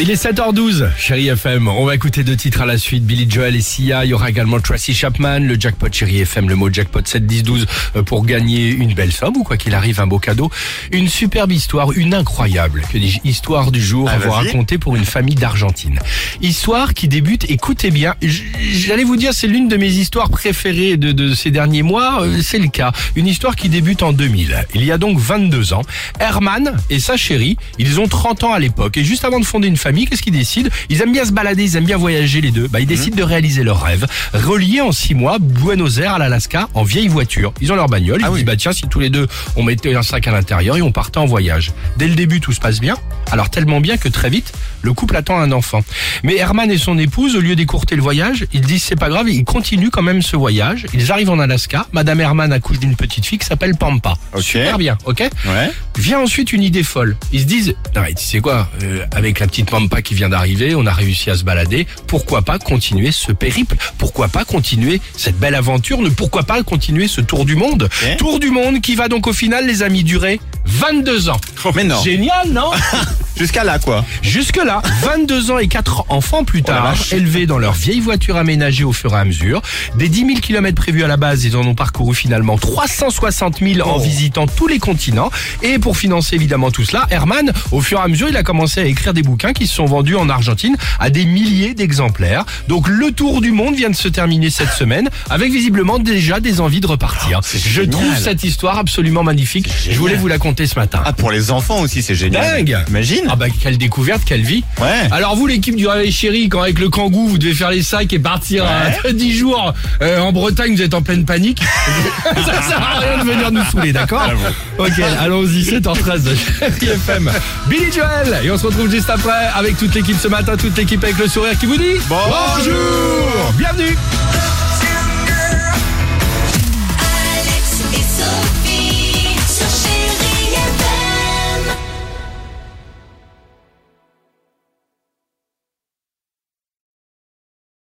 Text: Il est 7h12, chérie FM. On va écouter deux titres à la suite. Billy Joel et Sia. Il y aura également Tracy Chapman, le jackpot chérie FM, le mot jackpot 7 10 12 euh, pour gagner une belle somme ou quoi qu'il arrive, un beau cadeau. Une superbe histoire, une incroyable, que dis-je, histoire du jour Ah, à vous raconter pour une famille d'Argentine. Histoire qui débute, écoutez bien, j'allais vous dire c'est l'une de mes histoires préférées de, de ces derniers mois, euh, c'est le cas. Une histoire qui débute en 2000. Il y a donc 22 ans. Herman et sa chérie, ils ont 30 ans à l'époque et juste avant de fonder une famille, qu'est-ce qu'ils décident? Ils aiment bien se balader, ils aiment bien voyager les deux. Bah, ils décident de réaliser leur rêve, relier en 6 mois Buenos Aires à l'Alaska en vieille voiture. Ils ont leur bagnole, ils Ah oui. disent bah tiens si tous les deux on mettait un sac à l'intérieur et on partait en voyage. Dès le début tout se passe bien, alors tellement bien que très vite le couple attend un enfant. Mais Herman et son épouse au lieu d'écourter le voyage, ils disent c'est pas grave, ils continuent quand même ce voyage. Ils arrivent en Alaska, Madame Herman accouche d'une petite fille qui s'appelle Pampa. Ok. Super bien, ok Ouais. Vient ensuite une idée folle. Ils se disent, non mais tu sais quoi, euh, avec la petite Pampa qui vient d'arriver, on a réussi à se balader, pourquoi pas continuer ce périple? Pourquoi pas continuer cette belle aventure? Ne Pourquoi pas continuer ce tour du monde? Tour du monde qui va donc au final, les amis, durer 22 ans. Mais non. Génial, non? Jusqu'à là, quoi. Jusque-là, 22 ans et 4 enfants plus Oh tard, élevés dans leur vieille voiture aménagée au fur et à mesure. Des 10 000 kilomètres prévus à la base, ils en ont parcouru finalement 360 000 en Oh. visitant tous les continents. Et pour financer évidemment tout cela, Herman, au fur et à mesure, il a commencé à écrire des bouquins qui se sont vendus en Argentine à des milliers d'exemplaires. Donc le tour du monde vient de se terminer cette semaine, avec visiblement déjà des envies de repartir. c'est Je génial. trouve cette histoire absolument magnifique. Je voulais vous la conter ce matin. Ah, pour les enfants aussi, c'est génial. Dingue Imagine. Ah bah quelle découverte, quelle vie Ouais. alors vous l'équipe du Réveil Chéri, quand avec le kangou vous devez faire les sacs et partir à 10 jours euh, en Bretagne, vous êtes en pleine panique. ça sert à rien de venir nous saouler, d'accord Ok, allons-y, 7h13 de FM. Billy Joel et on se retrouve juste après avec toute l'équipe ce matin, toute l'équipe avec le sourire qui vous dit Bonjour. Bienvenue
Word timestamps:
Il 0.00 0.10
est 0.10 0.20
7h12, 0.20 0.88
chérie 0.96 1.28
FM. 1.28 1.68
On 1.68 1.84
va 1.84 1.94
écouter 1.94 2.24
deux 2.24 2.34
titres 2.34 2.62
à 2.62 2.66
la 2.66 2.76
suite. 2.76 3.04
Billy 3.04 3.26
Joel 3.30 3.54
et 3.54 3.60
Sia. 3.60 4.04
Il 4.04 4.08
y 4.08 4.14
aura 4.14 4.30
également 4.30 4.58
Tracy 4.58 4.94
Chapman, 4.94 5.38
le 5.38 5.54
jackpot 5.60 5.92
chérie 5.92 6.20
FM, 6.20 6.48
le 6.48 6.56
mot 6.56 6.72
jackpot 6.72 7.06
7 7.06 7.24
10 7.24 7.42
12 7.44 7.66
euh, 7.96 8.02
pour 8.02 8.24
gagner 8.24 8.68
une 8.68 8.94
belle 8.94 9.12
somme 9.12 9.36
ou 9.36 9.44
quoi 9.44 9.56
qu'il 9.56 9.74
arrive, 9.74 10.00
un 10.00 10.08
beau 10.08 10.18
cadeau. 10.18 10.50
Une 10.90 11.08
superbe 11.08 11.52
histoire, 11.52 11.92
une 11.92 12.14
incroyable, 12.14 12.82
que 12.90 12.98
dis-je, 12.98 13.20
histoire 13.22 13.70
du 13.70 13.80
jour 13.80 14.08
Ah, 14.10 14.14
à 14.14 14.18
vous 14.18 14.30
raconter 14.30 14.78
pour 14.78 14.96
une 14.96 15.04
famille 15.04 15.36
d'Argentine. 15.36 16.00
Histoire 16.40 16.94
qui 16.94 17.06
débute, 17.06 17.48
écoutez 17.48 17.90
bien, 17.90 18.16
j'allais 18.22 19.04
vous 19.04 19.16
dire 19.16 19.32
c'est 19.34 19.46
l'une 19.46 19.68
de 19.68 19.76
mes 19.76 19.90
histoires 19.90 20.30
préférées 20.30 20.96
de, 20.96 21.12
de 21.12 21.32
ces 21.34 21.52
derniers 21.52 21.82
mois, 21.82 22.22
euh, 22.22 22.40
c'est 22.42 22.58
le 22.58 22.68
cas. 22.68 22.92
Une 23.14 23.28
histoire 23.28 23.54
qui 23.54 23.68
débute 23.68 24.02
en 24.02 24.12
2000. 24.12 24.66
Il 24.74 24.84
y 24.84 24.90
a 24.90 24.98
donc 24.98 25.18
22 25.18 25.74
ans. 25.74 25.82
Herman 26.18 26.76
et 26.90 26.98
sa 26.98 27.16
chérie, 27.16 27.56
ils 27.78 28.00
ont 28.00 28.08
30 28.08 28.42
ans 28.44 28.52
à 28.52 28.58
l'époque 28.58 28.96
et 28.96 29.04
juste 29.04 29.24
avant 29.24 29.38
de 29.38 29.44
fonder 29.44 29.68
une 29.68 29.76
famille, 29.82 29.91
qu'est-ce 30.06 30.22
qu'ils 30.22 30.32
décident? 30.32 30.70
Ils 30.88 31.00
aiment 31.02 31.12
bien 31.12 31.24
se 31.24 31.32
balader, 31.32 31.64
ils 31.64 31.76
aiment 31.76 31.84
bien 31.84 31.96
voyager 31.96 32.40
les 32.40 32.50
deux. 32.50 32.68
Bah, 32.68 32.80
ils 32.80 32.86
décident 32.86 33.16
de 33.16 33.22
réaliser 33.22 33.62
leur 33.62 33.82
rêve, 33.82 34.06
relier 34.34 34.80
en 34.80 34.92
6 34.92 35.14
mois 35.14 35.38
Buenos 35.40 35.98
Aires 35.98 36.14
à 36.14 36.18
l'Alaska 36.18 36.68
en 36.74 36.82
vieille 36.82 37.08
voiture. 37.08 37.52
Ils 37.60 37.70
ont 37.72 37.76
leur 37.76 37.88
bagnole, 37.88 38.20
ils 38.20 38.24
Ah 38.24 38.30
oui. 38.30 38.38
disent 38.38 38.46
bah 38.46 38.56
tiens 38.56 38.72
si 38.72 38.86
tous 38.88 39.00
les 39.00 39.10
deux 39.10 39.26
on 39.56 39.62
mettait 39.62 39.94
un 39.94 40.02
sac 40.02 40.26
à 40.26 40.32
l'intérieur 40.32 40.76
et 40.76 40.82
on 40.82 40.92
partait 40.92 41.18
en 41.18 41.26
voyage. 41.26 41.72
Dès 41.96 42.08
le 42.08 42.14
début 42.14 42.40
tout 42.40 42.52
se 42.52 42.60
passe 42.60 42.80
bien, 42.80 42.96
alors 43.32 43.50
tellement 43.50 43.80
bien 43.80 43.96
que 43.96 44.08
très 44.08 44.30
vite 44.30 44.52
le 44.82 44.92
couple 44.92 45.16
attend 45.16 45.38
un 45.38 45.52
enfant. 45.52 45.82
Mais 46.22 46.36
Herman 46.36 46.70
et 46.70 46.76
son 46.78 46.98
épouse 46.98 47.36
au 47.36 47.40
lieu 47.40 47.56
d'écourter 47.56 47.96
le 47.96 48.02
voyage, 48.02 48.46
ils 48.52 48.60
disent 48.60 48.82
c'est 48.82 48.96
pas 48.96 49.08
grave, 49.08 49.28
ils 49.28 49.44
continuent 49.44 49.90
quand 49.90 50.02
même 50.02 50.22
ce 50.22 50.36
voyage. 50.36 50.86
Ils 50.92 51.10
arrivent 51.12 51.30
en 51.30 51.38
Alaska, 51.38 51.86
Madame 51.92 52.20
Herman 52.20 52.52
accouche 52.52 52.78
d'une 52.78 52.96
petite 52.96 53.24
fille 53.24 53.38
qui 53.38 53.46
s'appelle 53.46 53.76
Pampa. 53.76 54.14
Ok. 54.34 54.42
Super 54.42 54.78
bien, 54.78 54.98
ok 55.04 55.20
Ouais. 55.20 55.70
Vient 55.96 56.20
ensuite 56.20 56.52
une 56.52 56.62
idée 56.62 56.82
folle. 56.82 57.16
Ils 57.32 57.40
se 57.40 57.46
disent, 57.46 57.74
non 57.94 58.02
mais 58.02 58.14
tu 58.14 58.24
sais 58.24 58.40
quoi, 58.40 58.68
euh, 58.82 59.04
avec 59.14 59.40
la 59.40 59.46
petite 59.46 59.70
Pampa 59.70 60.02
qui 60.02 60.14
vient 60.14 60.28
d'arriver, 60.28 60.74
on 60.74 60.86
a 60.86 60.92
réussi 60.92 61.30
à 61.30 61.36
se 61.36 61.44
balader, 61.44 61.86
pourquoi 62.06 62.42
pas 62.42 62.58
continuer 62.58 63.12
ce 63.12 63.32
périple? 63.32 63.76
Pourquoi 63.98 64.28
pas 64.28 64.44
continuer 64.44 65.00
cette 65.16 65.38
belle 65.38 65.54
aventure? 65.54 66.00
Ne 66.02 66.08
Pourquoi 66.08 66.42
pas 66.42 66.62
continuer 66.62 67.08
ce 67.08 67.20
tour 67.20 67.44
du 67.44 67.56
monde? 67.56 67.88
Tour 68.18 68.40
du 68.40 68.50
monde 68.50 68.80
qui 68.80 68.94
va 68.94 69.08
donc 69.08 69.26
au 69.26 69.32
final, 69.32 69.66
les 69.66 69.82
amis, 69.82 70.02
durer 70.04 70.40
22 70.66 71.28
ans. 71.28 71.40
Mais 71.74 71.84
non. 71.84 72.02
Génial, 72.02 72.50
non? 72.50 72.70
Jusqu'à 73.36 73.64
là, 73.64 73.78
quoi. 73.78 74.04
Jusque-là, 74.22 74.82
22 75.02 75.50
ans 75.50 75.58
et 75.58 75.68
4 75.68 76.06
enfants 76.10 76.44
plus 76.44 76.60
Oh 76.60 76.66
tard, 76.68 76.94
élevés 77.12 77.46
dans 77.46 77.58
leur 77.58 77.72
vieille 77.72 78.00
voiture 78.00 78.36
aménagée 78.36 78.84
au 78.84 78.92
fur 78.92 79.14
et 79.14 79.18
à 79.18 79.24
mesure. 79.24 79.62
Des 79.96 80.08
10 80.08 80.26
000 80.26 80.40
kilomètres 80.40 80.80
prévus 80.80 81.02
à 81.04 81.08
la 81.08 81.16
base, 81.16 81.44
ils 81.44 81.56
en 81.56 81.62
ont 81.66 81.74
parcouru 81.74 82.14
finalement 82.14 82.56
360 82.58 83.58
000 83.60 83.88
en 83.88 83.96
Oh. 83.96 84.00
visitant 84.00 84.46
tous 84.46 84.68
les 84.68 84.78
continents. 84.78 85.30
Et 85.62 85.78
pour 85.78 85.96
financer 85.96 86.36
évidemment 86.36 86.70
tout 86.70 86.84
cela, 86.84 87.06
Herman, 87.10 87.52
au 87.72 87.80
fur 87.80 87.98
et 87.98 88.02
à 88.02 88.08
mesure, 88.08 88.28
il 88.28 88.36
a 88.36 88.42
commencé 88.42 88.80
à 88.80 88.84
écrire 88.84 89.12
des 89.12 89.22
bouquins 89.22 89.52
qui 89.52 89.66
se 89.66 89.74
sont 89.74 89.84
vendus 89.86 90.16
en 90.16 90.28
Argentine 90.28 90.76
à 91.00 91.10
des 91.10 91.24
milliers 91.24 91.74
d'exemplaires. 91.74 92.44
Donc 92.68 92.88
le 92.88 93.12
tour 93.12 93.40
du 93.40 93.50
monde 93.52 93.74
vient 93.74 93.90
de 93.90 93.96
se 93.96 94.08
terminer 94.08 94.50
cette 94.50 94.72
semaine, 94.72 95.08
avec 95.30 95.50
visiblement 95.52 95.98
déjà 95.98 96.40
des 96.40 96.60
envies 96.60 96.80
de 96.80 96.86
repartir. 96.86 97.40
c'est 97.42 97.58
Je 97.58 97.68
génial. 97.82 97.90
trouve 97.90 98.16
cette 98.18 98.44
histoire 98.44 98.78
absolument 98.78 99.22
magnifique. 99.22 99.68
Je 99.90 99.98
voulais 99.98 100.16
vous 100.16 100.28
la 100.28 100.38
conter 100.38 100.66
ce 100.66 100.78
matin. 100.78 101.02
Ah, 101.04 101.12
pour 101.12 101.30
les 101.30 101.50
enfants 101.50 101.80
aussi, 101.80 102.02
c'est 102.02 102.14
génial. 102.14 102.64
Dingue 102.64 102.78
Imagine. 102.88 103.21
Ah 103.28 103.36
bah 103.36 103.46
quelle 103.50 103.78
découverte, 103.78 104.22
quelle 104.24 104.42
vie 104.42 104.64
Ouais. 104.80 105.08
alors 105.10 105.36
vous 105.36 105.46
l'équipe 105.46 105.76
du 105.76 105.86
Réveil 105.86 106.12
Chéri, 106.12 106.48
quand 106.48 106.62
avec 106.62 106.78
le 106.78 106.88
kangou 106.88 107.28
vous 107.28 107.38
devez 107.38 107.54
faire 107.54 107.70
les 107.70 107.82
sacs 107.82 108.12
et 108.12 108.18
partir 108.18 108.64
à 108.66 109.12
10 109.12 109.32
jours 109.36 109.72
euh, 110.02 110.20
en 110.20 110.32
Bretagne, 110.32 110.74
vous 110.74 110.82
êtes 110.82 110.94
en 110.94 111.02
pleine 111.02 111.24
panique. 111.24 111.62
ça 112.34 112.62
sert 112.62 112.80
à 112.82 112.98
rien 113.00 113.24
de 113.24 113.30
venir 113.30 113.50
nous 113.52 113.64
saouler, 113.70 113.92
d'accord 113.92 114.30
Ok, 114.78 114.92
allons-y, 115.20 115.62
7h13 115.62 116.22
de 116.22 116.86
FM. 116.86 117.30
Billy 117.68 117.92
Joel 117.92 118.40
et 118.44 118.50
on 118.50 118.58
se 118.58 118.66
retrouve 118.66 118.90
juste 118.90 119.10
après 119.10 119.48
avec 119.54 119.76
toute 119.76 119.94
l'équipe 119.94 120.16
ce 120.20 120.28
matin, 120.28 120.56
toute 120.56 120.76
l'équipe 120.76 121.02
avec 121.02 121.18
le 121.18 121.28
sourire 121.28 121.58
qui 121.58 121.66
vous 121.66 121.76
dit 121.76 121.96
Bonjour. 122.08 123.52
Bienvenue 123.56 123.96